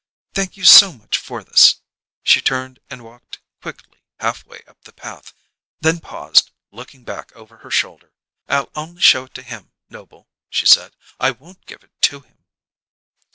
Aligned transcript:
Thank 0.33 0.57
you 0.57 0.65
so 0.65 0.91
much 0.91 1.15
for 1.19 1.43
this!" 1.43 1.75
She 2.23 2.41
turned 2.41 2.79
and 2.89 3.03
walked 3.03 3.39
quickly 3.61 3.99
halfway 4.19 4.63
up 4.67 4.83
the 4.83 4.91
path, 4.93 5.35
then 5.79 5.99
paused, 5.99 6.49
looking 6.71 7.03
back 7.03 7.31
over 7.33 7.57
her 7.57 7.69
shoulder. 7.69 8.11
"I'll 8.49 8.71
only 8.73 9.01
show 9.03 9.25
it 9.25 9.35
to 9.35 9.43
him, 9.43 9.73
Noble," 9.91 10.27
she 10.49 10.65
said. 10.65 10.95
"I 11.19 11.29
won't 11.29 11.67
give 11.67 11.83
it 11.83 11.91
to 12.01 12.21
him!" 12.21 12.45